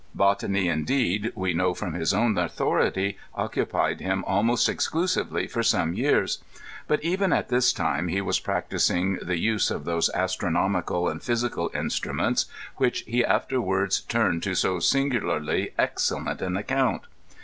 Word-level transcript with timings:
Bot 0.15 0.43
any, 0.43 0.67
indeed, 0.67 1.31
we 1.35 1.53
know 1.53 1.75
from 1.75 1.93
his 1.93 2.11
own 2.11 2.35
authority, 2.35 3.19
occupied 3.35 3.99
him 4.01 4.23
almost 4.25 4.67
exclusively 4.67 5.45
for 5.45 5.61
some 5.61 5.93
years; 5.93 6.39
but 6.87 7.03
even 7.03 7.31
at 7.31 7.49
this 7.49 7.71
time 7.71 8.07
he 8.07 8.19
was 8.19 8.39
practicing 8.39 9.17
the 9.21 9.37
use 9.37 9.69
of 9.69 9.85
those 9.85 10.09
astronomical 10.15 11.07
and 11.07 11.21
physical 11.21 11.67
in 11.67 11.89
struments 11.89 12.45
which 12.77 13.01
he 13.01 13.23
afterward 13.23 13.93
turned 14.07 14.41
to 14.41 14.55
so 14.55 14.79
singularly 14.79 15.69
excel 15.77 16.23
lent 16.23 16.41
an 16.41 16.57
account. 16.57 17.03